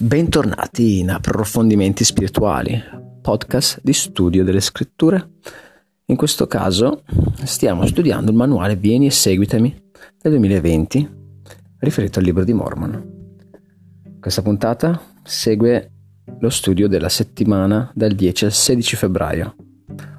[0.00, 2.80] Bentornati in Approfondimenti Spirituali,
[3.20, 5.38] podcast di studio delle scritture.
[6.04, 7.02] In questo caso
[7.42, 9.90] stiamo studiando il manuale Vieni e seguitemi
[10.22, 11.10] del 2020
[11.80, 13.36] riferito al libro di Mormon.
[14.20, 15.90] Questa puntata segue
[16.38, 19.56] lo studio della settimana dal 10 al 16 febbraio.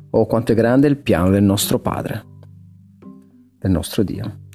[0.09, 2.25] Oh quanto è grande il piano del nostro Padre,
[3.57, 4.47] del nostro Dio.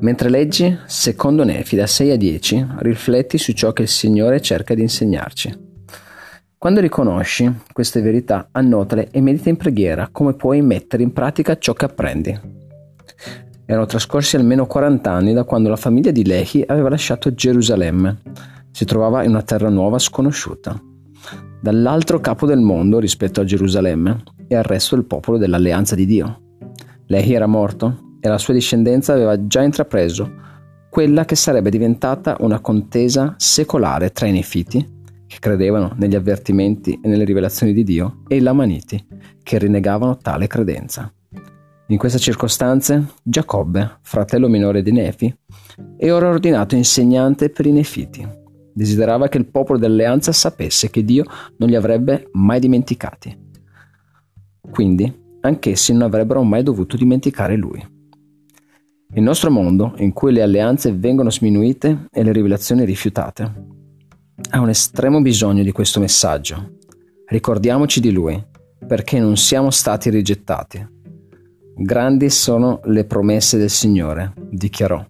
[0.00, 4.74] Mentre leggi, secondo Nefi da 6 a 10, rifletti su ciò che il Signore cerca
[4.74, 5.64] di insegnarci.
[6.58, 11.72] Quando riconosci queste verità, annotale e medita in preghiera come puoi mettere in pratica ciò
[11.72, 12.40] che apprendi.
[13.64, 18.20] Erano trascorsi almeno 40 anni da quando la famiglia di Lehi aveva lasciato Gerusalemme.
[18.70, 20.80] Si trovava in una terra nuova sconosciuta.
[21.60, 26.40] Dall'altro capo del mondo rispetto a Gerusalemme e al resto del popolo dell'alleanza di Dio.
[27.06, 30.44] Lehi era morto e la sua discendenza aveva già intrapreso
[30.90, 34.94] quella che sarebbe diventata una contesa secolare tra i nefiti,
[35.26, 39.06] che credevano negli avvertimenti e nelle rivelazioni di Dio, e i lamaniti,
[39.42, 41.12] che rinnegavano tale credenza.
[41.88, 45.32] In queste circostanze, Giacobbe, fratello minore di Nefi,
[45.96, 48.26] è ora ordinato insegnante per i nefiti.
[48.72, 51.24] Desiderava che il popolo dell'alleanza sapesse che Dio
[51.58, 53.38] non li avrebbe mai dimenticati.
[54.68, 57.94] Quindi, anch'essi non avrebbero mai dovuto dimenticare lui.
[59.14, 63.64] Il nostro mondo, in cui le alleanze vengono sminuite e le rivelazioni rifiutate,
[64.50, 66.78] ha un estremo bisogno di questo messaggio.
[67.26, 68.44] Ricordiamoci di Lui,
[68.86, 70.86] perché non siamo stati rigettati.
[71.76, 75.04] Grandi sono le promesse del Signore, dichiarò.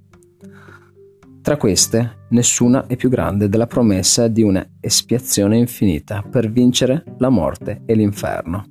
[1.41, 7.28] Tra queste, nessuna è più grande della promessa di una espiazione infinita per vincere la
[7.28, 8.64] morte e l'inferno.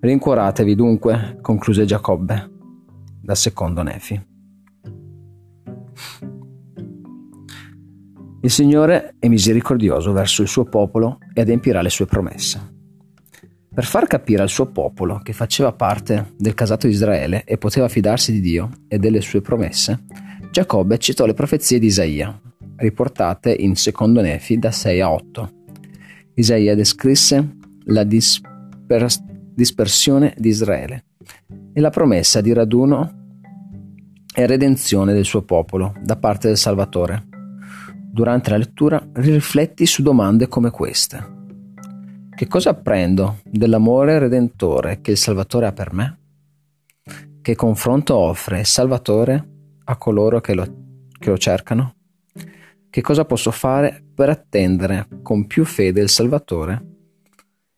[0.00, 2.57] Rincuoratevi dunque, concluse Giacobbe,
[3.20, 4.26] dal secondo Nefi.
[8.40, 12.76] Il Signore è misericordioso verso il suo popolo e adempirà le sue promesse.
[13.74, 17.88] Per far capire al suo popolo che faceva parte del casato di Israele e poteva
[17.88, 20.04] fidarsi di Dio e delle sue promesse,
[20.50, 22.40] Giacobbe citò le profezie di Isaia,
[22.76, 25.52] riportate in secondo Nefi da 6 a 8.
[26.34, 29.22] Isaia descrisse la disper-
[29.54, 31.04] dispersione di Israele
[31.78, 33.12] e la promessa di raduno
[34.34, 37.28] e redenzione del suo popolo da parte del Salvatore.
[38.10, 41.36] Durante la lettura rifletti su domande come queste.
[42.34, 46.18] Che cosa apprendo dell'amore redentore che il Salvatore ha per me?
[47.40, 49.48] Che confronto offre il Salvatore
[49.84, 50.66] a coloro che lo,
[51.16, 51.94] che lo cercano?
[52.90, 56.86] Che cosa posso fare per attendere con più fede il Salvatore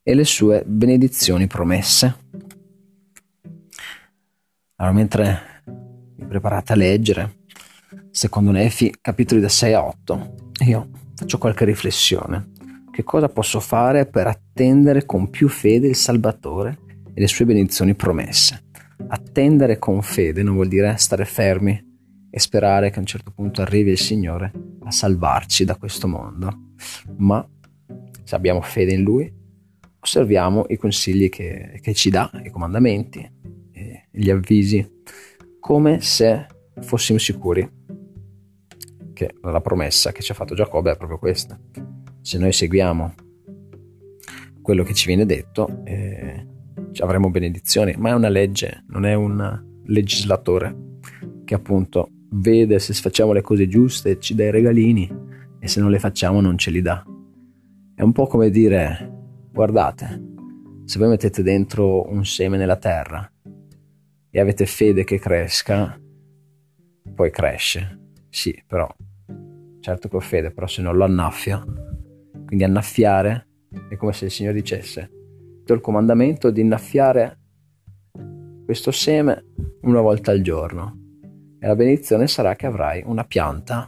[0.02, 2.28] e le sue benedizioni promesse?
[4.80, 5.62] Allora, mentre
[6.16, 7.40] mi preparate a leggere,
[8.10, 12.52] secondo Nefi, capitoli da 6 a 8, io faccio qualche riflessione.
[12.90, 16.78] Che cosa posso fare per attendere con più fede il Salvatore
[17.12, 18.68] e le sue benedizioni promesse?
[19.08, 21.78] Attendere con fede non vuol dire stare fermi
[22.30, 24.50] e sperare che a un certo punto arrivi il Signore
[24.82, 26.72] a salvarci da questo mondo,
[27.18, 27.46] ma
[28.24, 29.30] se abbiamo fede in Lui,
[30.00, 33.59] osserviamo i consigli che, che ci dà, i comandamenti,
[34.10, 35.02] gli avvisi,
[35.58, 36.46] come se
[36.80, 37.68] fossimo sicuri
[39.12, 41.58] che la promessa che ci ha fatto Giacobbe è proprio questa.
[42.22, 43.14] Se noi seguiamo
[44.62, 46.46] quello che ci viene detto, eh,
[46.98, 50.88] avremo benedizioni, ma è una legge, non è un legislatore
[51.44, 55.12] che appunto vede se facciamo le cose giuste ci dà i regalini
[55.58, 57.04] e se non le facciamo non ce li dà.
[57.94, 59.12] È un po' come dire,
[59.52, 60.28] guardate,
[60.84, 63.30] se voi mettete dentro un seme nella terra
[64.30, 65.98] e avete fede che cresca,
[67.14, 67.98] poi cresce.
[68.28, 68.88] Sì, però,
[69.80, 71.62] certo che ho fede, però se non lo annaffia,
[72.46, 73.48] quindi annaffiare
[73.88, 75.10] è come se il Signore dicesse,
[75.64, 77.38] do il comandamento di innaffiare
[78.64, 79.46] questo seme
[79.82, 80.98] una volta al giorno
[81.58, 83.84] e la benedizione sarà che avrai una pianta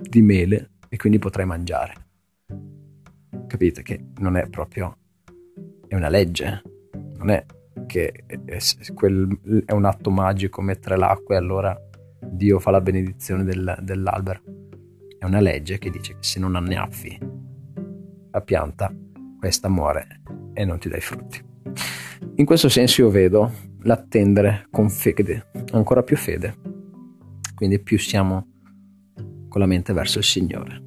[0.00, 1.94] di mele e quindi potrai mangiare.
[3.46, 4.96] Capite che non è proprio,
[5.88, 6.62] è una legge,
[7.16, 7.44] non è
[7.86, 8.24] che
[9.64, 11.78] è un atto magico mettere l'acqua e allora
[12.20, 14.40] Dio fa la benedizione del, dell'albero.
[15.18, 17.18] È una legge che dice che se non annaffi
[18.30, 18.92] la pianta,
[19.38, 20.22] questa muore
[20.52, 21.42] e non ti dai frutti.
[22.36, 23.52] In questo senso io vedo
[23.82, 26.56] l'attendere con fede, ancora più fede.
[27.54, 28.48] Quindi più siamo
[29.48, 30.82] con la mente verso il Signore.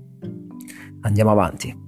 [1.02, 1.86] Andiamo avanti.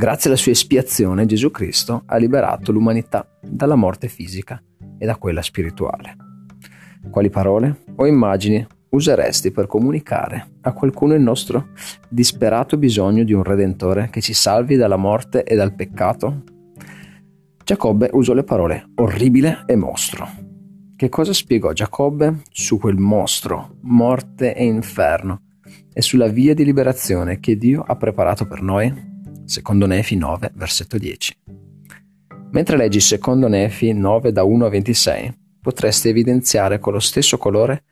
[0.00, 4.58] Grazie alla sua espiazione Gesù Cristo ha liberato l'umanità dalla morte fisica
[4.96, 6.16] e da quella spirituale.
[7.10, 11.72] Quali parole o immagini useresti per comunicare a qualcuno il nostro
[12.08, 16.44] disperato bisogno di un Redentore che ci salvi dalla morte e dal peccato?
[17.62, 20.26] Giacobbe usò le parole orribile e mostro.
[20.96, 25.42] Che cosa spiegò Giacobbe su quel mostro, morte e inferno,
[25.92, 29.09] e sulla via di liberazione che Dio ha preparato per noi?
[29.50, 31.36] Secondo Nefi 9, versetto 10.
[32.52, 37.82] Mentre leggi secondo Nefi 9 da 1 a 26, potresti evidenziare con lo stesso colore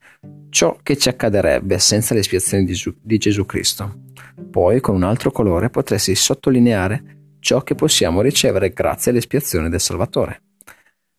[0.51, 4.03] ciò che ci accadrebbe senza l'espiazione di Gesù Cristo.
[4.49, 10.43] Poi con un altro colore potresti sottolineare ciò che possiamo ricevere grazie all'espiazione del Salvatore.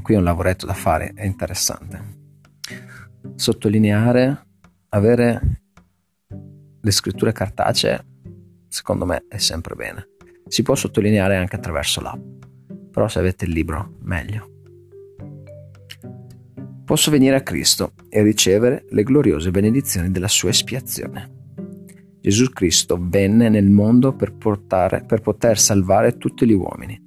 [0.00, 2.22] qui è un lavoretto da fare, è interessante.
[3.34, 4.46] Sottolineare,
[4.88, 5.60] avere
[6.80, 8.02] le scritture cartacee,
[8.68, 10.08] secondo me è sempre bene.
[10.48, 12.44] Si può sottolineare anche attraverso l'app,
[12.90, 14.52] però se avete il libro, meglio.
[16.84, 21.32] Posso venire a Cristo e ricevere le gloriose benedizioni della sua espiazione.
[22.20, 27.00] Gesù Cristo venne nel mondo per, portare, per poter salvare tutti gli uomini.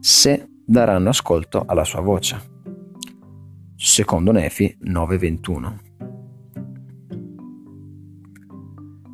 [0.00, 2.52] Se daranno ascolto alla sua voce.
[3.76, 5.78] Secondo Nefi 9:21.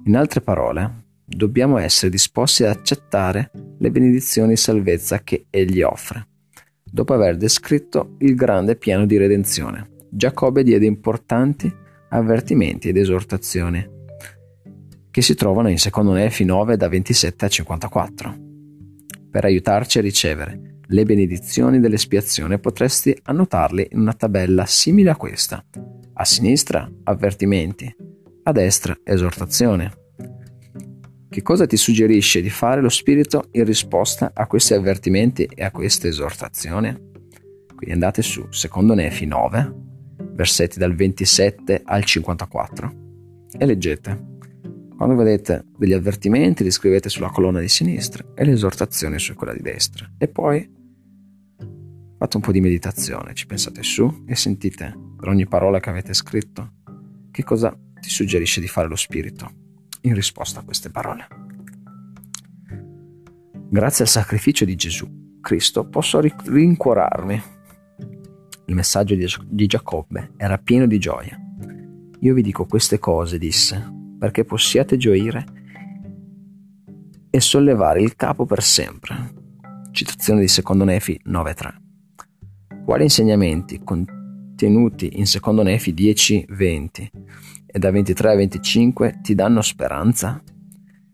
[0.05, 6.30] In altre parole, dobbiamo essere disposti ad accettare le benedizioni e salvezza che Egli offre.
[6.93, 11.73] Dopo aver descritto il grande piano di redenzione, Giacobbe diede importanti
[12.09, 13.99] avvertimenti ed esortazioni
[15.11, 18.37] che si trovano in secondo Nefi 9 da 27 a 54.
[19.31, 25.65] Per aiutarci a ricevere le benedizioni dell'espiazione potresti annotarle in una tabella simile a questa.
[26.15, 27.95] A sinistra avvertimenti,
[28.43, 30.00] a destra esortazione.
[31.31, 35.71] Che cosa ti suggerisce di fare lo Spirito in risposta a questi avvertimenti e a
[35.71, 36.93] queste esortazioni?
[36.93, 39.75] Quindi andate su secondo Nefi 9,
[40.33, 42.93] versetti dal 27 al 54
[43.57, 44.27] e leggete.
[44.97, 49.53] Quando vedete degli avvertimenti li scrivete sulla colonna di sinistra e le esortazioni su quella
[49.53, 50.79] di destra e poi
[52.19, 56.13] Fate un po' di meditazione, ci pensate su e sentite per ogni parola che avete
[56.13, 56.73] scritto
[57.31, 59.60] che cosa ti suggerisce di fare lo Spirito
[60.03, 61.27] in risposta a queste parole.
[63.69, 67.43] Grazie al sacrificio di Gesù Cristo posso rincuorarmi.
[68.67, 71.39] Il messaggio di Giacobbe era pieno di gioia.
[72.21, 75.45] Io vi dico queste cose, disse, perché possiate gioire
[77.31, 79.35] e sollevare il capo per sempre.
[79.91, 82.85] Citazione di secondo Nefi 9.3.
[82.85, 87.11] Quali insegnamenti contenuti in secondo Nefi 10, 20
[87.73, 90.43] e da 23 a 25 ti danno speranza?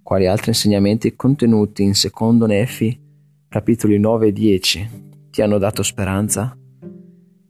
[0.03, 2.99] Quali altri insegnamenti contenuti in secondo Nefi
[3.49, 4.91] capitoli 9 e 10
[5.31, 6.57] ti hanno dato speranza?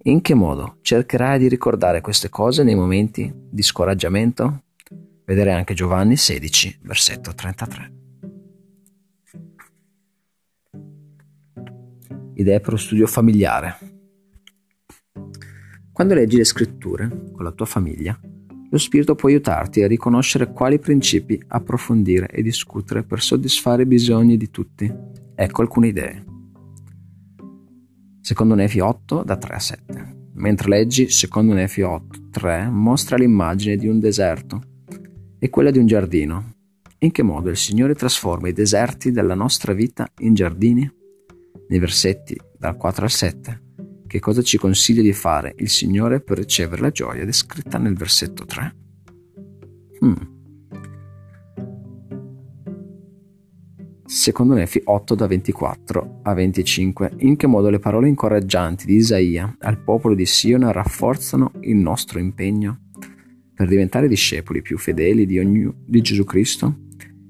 [0.05, 4.62] In che modo cercherai di ricordare queste cose nei momenti di scoraggiamento?
[5.25, 7.93] Vedere anche Giovanni 16, versetto 33.
[12.35, 13.78] Idee per lo studio familiare.
[15.92, 18.16] Quando leggi le scritture con la tua famiglia,
[18.68, 24.37] lo Spirito può aiutarti a riconoscere quali principi approfondire e discutere per soddisfare i bisogni
[24.37, 24.92] di tutti.
[25.35, 26.25] Ecco alcune idee.
[28.20, 30.16] Secondo Nefi 8 da 3 a 7.
[30.35, 34.62] Mentre leggi secondo Nefi 8 3 mostra l'immagine di un deserto
[35.38, 36.54] e quella di un giardino.
[36.99, 40.90] In che modo il Signore trasforma i deserti della nostra vita in giardini?
[41.68, 43.61] Nei versetti dal 4 al 7
[44.16, 48.46] che cosa ci consiglia di fare il Signore per ricevere la gioia descritta nel versetto
[48.46, 48.76] 3?
[50.02, 50.14] Hmm.
[54.06, 59.54] Secondo Nefi 8 da 24 a 25, in che modo le parole incoraggianti di Isaia
[59.61, 62.85] al popolo di Siona rafforzano il nostro impegno
[63.52, 66.85] per diventare discepoli più fedeli di, ogni, di Gesù Cristo?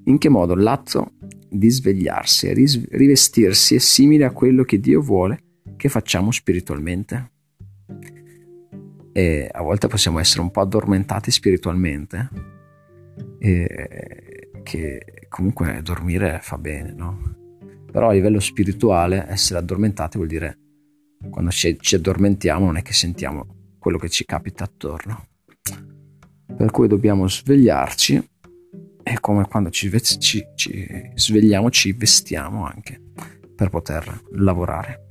[0.05, 1.15] In che modo l'atto
[1.49, 2.53] di svegliarsi e
[2.91, 5.41] rivestirsi è simile a quello che Dio vuole
[5.77, 7.31] che facciamo spiritualmente.
[9.13, 12.29] E a volte possiamo essere un po' addormentati spiritualmente,
[13.39, 17.35] che comunque dormire fa bene, no?
[17.91, 20.59] Però a livello spirituale essere addormentati vuol dire
[21.29, 25.27] quando ci, ci addormentiamo non è che sentiamo quello che ci capita attorno.
[26.55, 28.29] Per cui dobbiamo svegliarci
[29.03, 33.01] e come quando ci, ci, ci svegliamo ci vestiamo anche
[33.55, 35.06] per poter lavorare.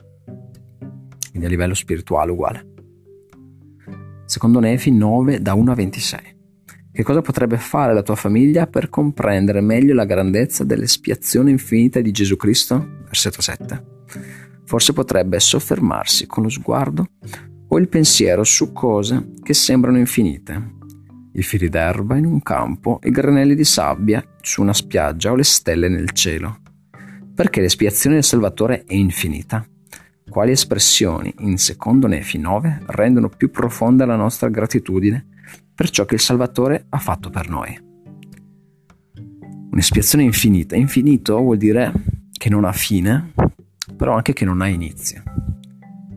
[1.37, 2.67] Quindi a livello spirituale uguale.
[4.25, 6.21] Secondo Nefi 9 da 1 a 26.
[6.91, 12.11] Che cosa potrebbe fare la tua famiglia per comprendere meglio la grandezza dell'espiazione infinita di
[12.11, 13.03] Gesù Cristo?
[13.05, 13.85] Versetto 7.
[14.65, 17.07] Forse potrebbe soffermarsi con lo sguardo
[17.69, 20.75] o il pensiero su cose che sembrano infinite.
[21.35, 25.45] I fili d'erba in un campo, i granelli di sabbia su una spiaggia o le
[25.45, 26.61] stelle nel cielo.
[27.35, 29.69] Perché l'espiazione del Salvatore è infinita?
[30.29, 35.27] Quali espressioni, in secondo Nefi 9, rendono più profonda la nostra gratitudine
[35.75, 37.79] per ciò che il Salvatore ha fatto per noi.
[39.71, 40.75] Un'espiazione infinita.
[40.75, 41.93] Infinito vuol dire
[42.33, 43.33] che non ha fine,
[43.97, 45.23] però anche che non ha inizio.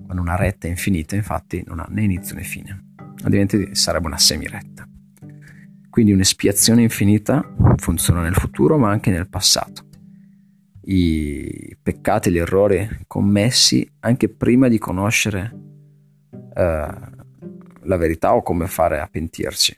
[0.05, 4.17] Quando una retta è infinita, infatti, non ha né inizio né fine, altrimenti sarebbe una
[4.17, 4.87] semiretta.
[5.89, 7.43] Quindi un'espiazione infinita
[7.77, 9.88] funziona nel futuro, ma anche nel passato.
[10.81, 15.55] I peccati, gli errori commessi anche prima di conoscere
[16.53, 16.87] eh,
[17.81, 19.77] la verità o come fare a pentirci.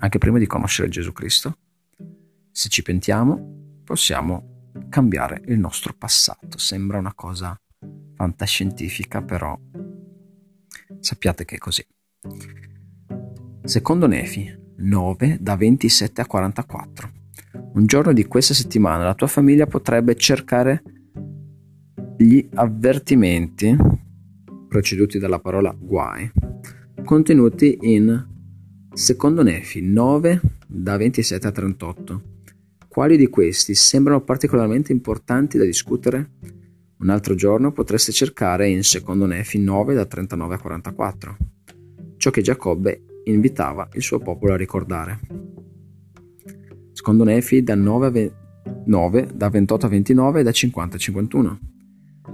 [0.00, 1.58] Anche prima di conoscere Gesù Cristo,
[2.50, 6.58] se ci pentiamo, possiamo cambiare il nostro passato.
[6.58, 7.58] Sembra una cosa
[8.14, 9.58] fantascientifica, però
[11.00, 11.84] sappiate che è così.
[13.62, 17.17] Secondo Nefi 9 da 27 a 44.
[17.78, 20.82] Un giorno di questa settimana la tua famiglia potrebbe cercare
[22.16, 23.76] gli avvertimenti
[24.66, 26.28] preceduti dalla parola guai
[27.04, 28.26] contenuti in
[28.92, 32.22] Secondo Nefi 9 da 27 a 38.
[32.88, 36.30] Quali di questi sembrano particolarmente importanti da discutere?
[36.98, 41.36] Un altro giorno potreste cercare in Secondo Nefi 9 da 39 a 44,
[42.16, 45.47] ciò che Giacobbe invitava il suo popolo a ricordare.
[46.98, 48.34] Secondo Nefi da 9, a 20,
[48.86, 51.60] 9 da 28 a 29 e da 50 a 51.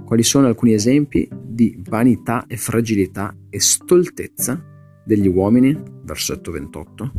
[0.03, 4.59] Quali sono alcuni esempi di vanità e fragilità e stoltezza
[5.05, 5.79] degli uomini?
[6.01, 7.11] Versetto 28.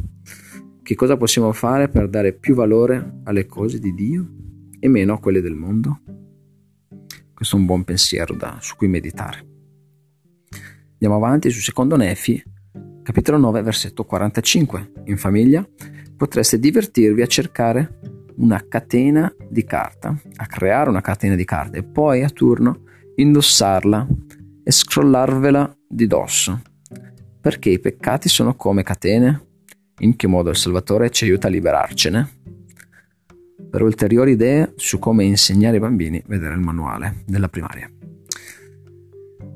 [0.83, 4.29] Che cosa possiamo fare per dare più valore alle cose di Dio
[4.81, 6.01] e meno a quelle del mondo?
[7.33, 9.47] Questo è un buon pensiero da, su cui meditare.
[10.95, 12.43] Andiamo avanti su secondo Nefi,
[13.05, 14.93] capitolo 9, versetto 45.
[15.05, 15.65] In famiglia
[16.17, 18.01] potreste divertirvi a cercare
[18.37, 22.83] una catena di carta, a creare una catena di carta e poi a turno
[23.17, 24.07] indossarla
[24.63, 26.61] e scrollarvela di dosso.
[27.41, 29.45] Perché i peccati sono come catene?
[30.01, 32.31] In che modo il Salvatore ci aiuta a liberarcene?
[33.71, 37.91] Per ulteriori idee su come insegnare ai bambini, vedere il manuale della primaria.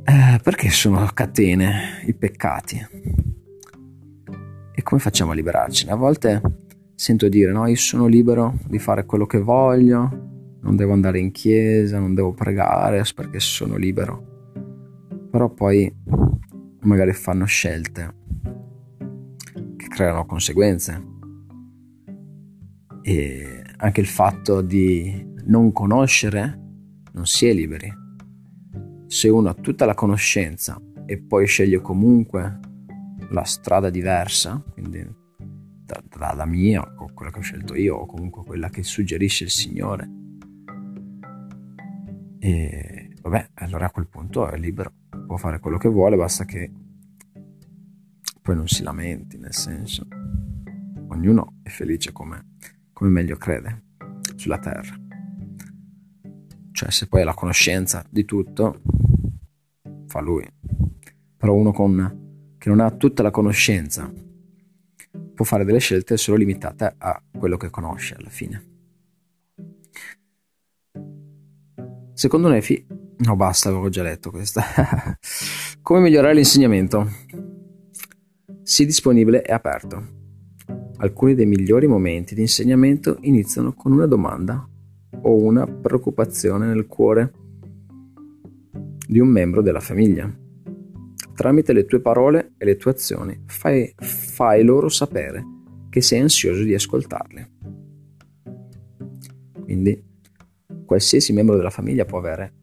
[0.04, 3.29] Eh, perché sono catene i peccati?
[4.80, 5.92] E come facciamo a liberarcene?
[5.92, 6.40] A volte
[6.94, 11.32] sento dire, no, io sono libero di fare quello che voglio, non devo andare in
[11.32, 15.28] chiesa, non devo pregare perché sono libero.
[15.30, 15.94] Però poi
[16.80, 18.14] magari fanno scelte
[19.76, 21.04] che creano conseguenze.
[23.02, 26.58] E anche il fatto di non conoscere
[27.12, 27.92] non si è liberi.
[29.08, 32.60] Se uno ha tutta la conoscenza e poi sceglie comunque
[33.30, 35.18] la strada diversa, quindi
[36.08, 39.50] tra la mia o quella che ho scelto io o comunque quella che suggerisce il
[39.50, 40.08] Signore.
[42.38, 44.92] E vabbè, allora a quel punto è libero,
[45.26, 46.70] può fare quello che vuole, basta che
[48.40, 50.06] poi non si lamenti, nel senso,
[51.08, 52.54] ognuno è felice come,
[52.92, 53.84] come meglio crede
[54.36, 54.98] sulla terra.
[56.72, 58.80] Cioè, se poi ha la conoscenza di tutto,
[60.06, 60.48] fa lui.
[61.36, 62.29] Però uno con,
[62.60, 64.12] che non ha tutta la conoscenza
[65.40, 68.64] può fare delle scelte solo limitate a quello che conosce alla fine.
[72.12, 72.86] Secondo Nefi,
[73.16, 74.62] no basta, avevo già letto questa.
[75.80, 77.08] Come migliorare l'insegnamento?
[78.62, 80.18] Sii disponibile e aperto.
[80.98, 84.68] Alcuni dei migliori momenti di insegnamento iniziano con una domanda
[85.22, 87.32] o una preoccupazione nel cuore
[89.08, 90.30] di un membro della famiglia.
[91.40, 95.42] Tramite le tue parole e le tue azioni fai, fai loro sapere
[95.88, 97.50] che sei ansioso di ascoltarli.
[99.62, 100.04] Quindi
[100.84, 102.56] qualsiasi membro della famiglia può avere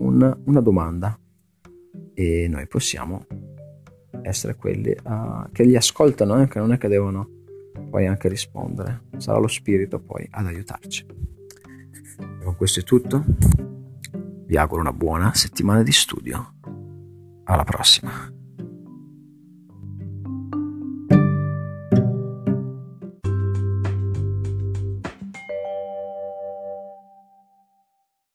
[0.00, 1.18] una, una domanda
[2.12, 3.24] e noi possiamo
[4.20, 7.26] essere quelli uh, che li ascoltano, eh, non è che devono
[7.88, 9.04] poi anche rispondere.
[9.16, 11.06] Sarà lo spirito poi ad aiutarci.
[12.18, 13.24] E con questo è tutto.
[14.44, 16.56] Vi auguro una buona settimana di studio
[17.52, 18.39] alla prossima.